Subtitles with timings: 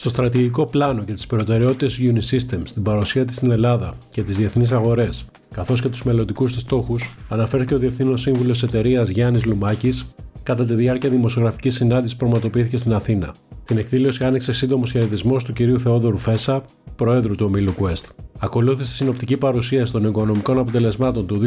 [0.00, 4.72] Στο στρατηγικό πλάνο και τις προτεραιότητες Unisystems, την παρουσία της στην Ελλάδα και τις διεθνείς
[4.72, 10.06] αγορές, καθώς και τους μελλοντικούς της στόχους, αναφέρθηκε ο Διευθύνων Σύμβουλος εταιρείας Γιάννης Λουμάκης
[10.42, 13.34] κατά τη διάρκεια δημοσιογραφικής συνάντησης που πραγματοποιήθηκε στην Αθήνα.
[13.64, 16.64] Την εκδήλωση άνοιξε σύντομος χαιρετισμός του κυρίου Θεόδωρου Φέσα,
[16.96, 18.08] Προέδρου του ομίλου Quest.
[18.38, 21.40] Ακολούθησε συνοπτική παρουσίαση των οικονομικών αποτελεσμάτων του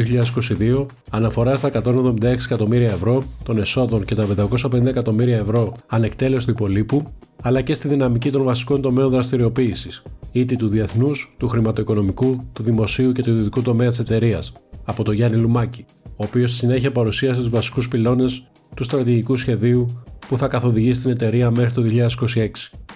[0.58, 6.52] 2022, αναφορά στα 176 εκατομμύρια ευρώ των εσόδων και τα 550 εκατομμύρια ευρώ ανεκτέλεση του
[6.52, 7.12] υπολείπου,
[7.46, 13.12] αλλά και στη δυναμική των βασικών τομέων δραστηριοποίησης, είτε του διεθνούς, του χρηματοοικονομικού, του δημοσίου
[13.12, 14.52] και του ιδιωτικού τομέα της εταιρείας,
[14.84, 18.42] από τον Γιάννη Λουμάκη, ο οποίος στη συνέχεια παρουσίασε τους βασικούς πυλώνες
[18.74, 19.86] του στρατηγικού σχεδίου
[20.28, 22.48] που θα καθοδηγήσει την εταιρεία μέχρι το 2026.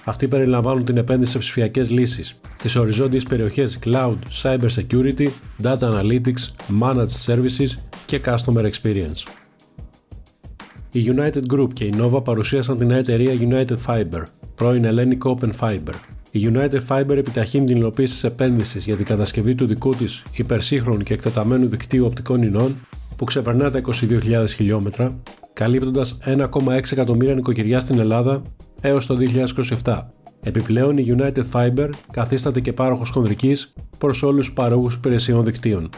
[0.04, 5.28] Αυτοί περιλαμβάνουν την επένδυση σε ψηφιακές λύσεις, τις οριζόντιες περιοχές Cloud, Cyber Security,
[5.62, 7.68] Data Analytics, Managed Services
[8.06, 9.37] και Customer Experience.
[10.92, 14.22] Η United Group και η Nova παρουσίασαν την εταιρεία United Fiber,
[14.54, 15.94] πρώην Hellenic Open Fiber.
[16.30, 21.02] Η United Fiber επιταχύνει την υλοποίηση της επένδυσης για την κατασκευή του δικού της υπερσύγχρονου
[21.02, 22.76] και εκτεταμένου δικτύου οπτικών ινών
[23.16, 25.20] που ξεπερνά τα 22.000 χιλιόμετρα,
[25.52, 28.42] καλύπτοντας 1,6 εκατομμύρια νοικοκυριά στην Ελλάδα
[28.80, 29.16] έως το
[29.84, 30.02] 2027.
[30.42, 35.90] Επιπλέον, η United Fiber καθίσταται και πάροχος χονδρικής προς όλους τους παρόχους υπηρεσιών δικτύων.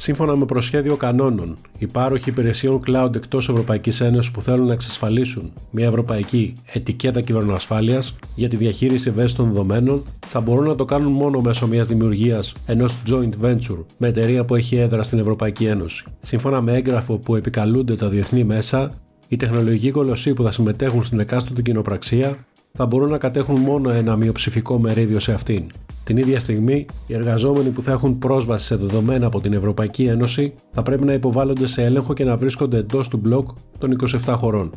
[0.00, 5.52] Σύμφωνα με προσχέδιο κανόνων, οι πάροχοι υπηρεσιών cloud εκτός Ευρωπαϊκής Ένωσης που θέλουν να εξασφαλίσουν
[5.70, 11.40] μια ευρωπαϊκή ετικέτα κυβερνοασφάλειας για τη διαχείριση ευαίσθητων δεδομένων θα μπορούν να το κάνουν μόνο
[11.40, 16.04] μέσω μιας δημιουργίας ενός joint venture με εταιρεία που έχει έδρα στην Ευρωπαϊκή Ένωση.
[16.20, 18.90] Σύμφωνα με έγγραφο που επικαλούνται τα διεθνή μέσα,
[19.28, 22.38] οι τεχνολογικοί κολοσσοί που θα συμμετέχουν στην εκάστοτε κοινοπραξία
[22.72, 25.64] θα μπορούν να κατέχουν μόνο ένα μειοψηφικό μερίδιο σε αυτήν.
[26.04, 30.52] Την ίδια στιγμή, οι εργαζόμενοι που θα έχουν πρόσβαση σε δεδομένα από την Ευρωπαϊκή Ένωση
[30.72, 33.48] θα πρέπει να υποβάλλονται σε έλεγχο και να βρίσκονται εντός του μπλοκ
[33.78, 34.70] των 27 χωρών.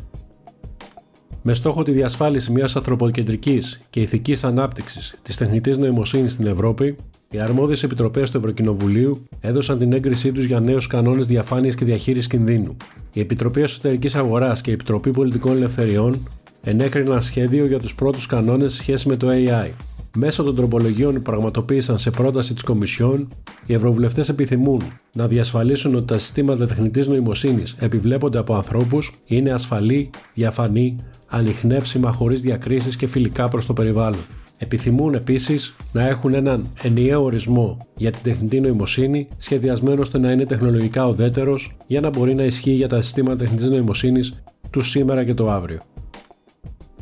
[1.44, 6.96] Με στόχο τη διασφάλιση μιας ανθρωποκεντρικής και ηθικής ανάπτυξης της τεχνητής νοημοσύνης στην Ευρώπη,
[7.30, 12.26] οι αρμόδιες επιτροπές του Ευρωκοινοβουλίου έδωσαν την έγκρισή τους για νέους κανόνες διαφάνειας και διαχείρισης
[12.26, 12.76] κινδύνου.
[13.12, 16.28] Η Επιτροπή Εσωτερικής Αγοράς και η Επιτροπή Πολιτικών Ελευθεριών
[16.64, 19.70] ενέκριναν σχέδιο για τους πρώτους κανόνες σε σχέση με το AI.
[20.16, 23.28] Μέσω των τροπολογιών που πραγματοποίησαν σε πρόταση της Κομισιόν,
[23.66, 24.82] οι Ευρωβουλευτές επιθυμούν
[25.14, 30.96] να διασφαλίσουν ότι τα συστήματα τεχνητής νοημοσύνης επιβλέπονται από ανθρώπους, είναι ασφαλή, διαφανή,
[31.28, 34.20] ανοιχνεύσιμα χωρίς διακρίσεις και φιλικά προς το περιβάλλον.
[34.58, 40.44] Επιθυμούν επίσης να έχουν έναν ενιαίο ορισμό για την τεχνητή νοημοσύνη, σχεδιασμένο ώστε να είναι
[40.44, 45.34] τεχνολογικά ουδέτερος για να μπορεί να ισχύει για τα συστήματα τεχνητής νοημοσύνης του σήμερα και
[45.34, 45.80] το αύριο.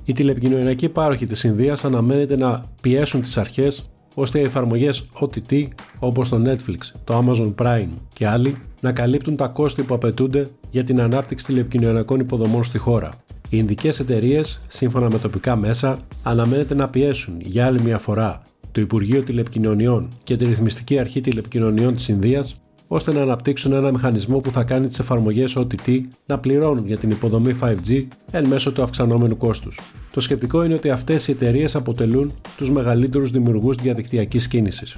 [0.04, 5.68] Οι τηλεπικοινωνιακοί πάροχοι της Ινδίας αναμένεται να πιέσουν τις αρχές ώστε οι εφαρμογές OTT
[6.00, 10.84] όπως το Netflix, το Amazon Prime και άλλοι να καλύπτουν τα κόστη που απαιτούνται για
[10.84, 13.10] την ανάπτυξη τηλεπικοινωνιακών υποδομών στη χώρα.
[13.52, 18.80] Οι Ινδικές εταιρείες, σύμφωνα με τοπικά μέσα, αναμένεται να πιέσουν για άλλη μια φορά το
[18.80, 22.60] Υπουργείο Τηλεπικοινωνιών και τη Ρυθμιστική Αρχή Τηλεπικοινωνιών της Ινδίας
[22.92, 27.10] ώστε να αναπτύξουν ένα μηχανισμό που θα κάνει τις εφαρμογές OTT να πληρώνουν για την
[27.10, 29.80] υποδομή 5G εν μέσω του αυξανόμενου κόστους.
[30.12, 34.96] Το σκεπτικό είναι ότι αυτές οι εταιρείες αποτελούν τους μεγαλύτερους δημιουργούς διαδικτυακής κίνησης.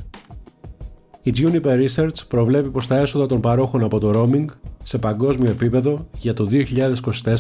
[1.24, 4.44] Η Juniper Research προβλέπει πως τα έσοδα των παρόχων από το roaming
[4.82, 6.48] σε παγκόσμιο επίπεδο για το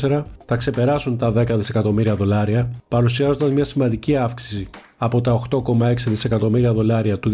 [0.00, 6.72] 2024 θα ξεπεράσουν τα 10 δισεκατομμύρια δολάρια, παρουσιάζοντας μια σημαντική αύξηση από τα 8,6 δισεκατομμύρια
[6.72, 7.30] δολάρια του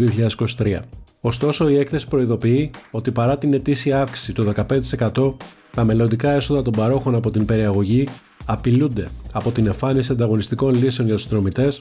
[0.57, 0.79] 2023.
[1.21, 5.33] Ωστόσο, η έκθεση προειδοποιεί ότι παρά την ετήσια αύξηση του 15%,
[5.71, 8.07] τα μελλοντικά έσοδα των παρόχων από την περιαγωγή
[8.45, 11.71] απειλούνται από την εμφάνιση ανταγωνιστικών λύσεων για τους συνδρομητέ,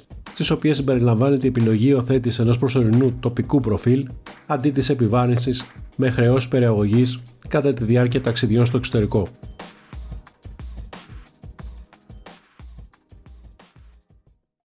[0.45, 4.09] στι οποίε συμπεριλαμβάνεται η επιλογή υιοθέτηση ενός προσωρινού τοπικού προφίλ
[4.47, 5.65] αντί της επιβάρυνσης
[5.97, 7.19] με χρεώσει περιαγωγής
[7.49, 9.27] κατά τη διάρκεια ταξιδιών στο εξωτερικό.